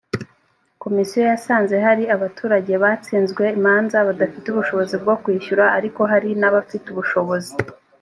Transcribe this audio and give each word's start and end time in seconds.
komisiyo 0.83 1.21
yasanze 1.31 1.75
hari 1.85 2.03
abaturage 2.15 2.71
batsinzwe 2.83 3.43
imanza 3.57 3.97
badafite 4.07 4.45
ubushobozi 4.49 4.95
bwo 5.03 5.15
kwishyura 5.23 5.65
ariko 5.77 6.01
hari 6.11 6.29
n 6.41 6.43
abafite 6.49 6.85
ubushobozi 6.89 7.53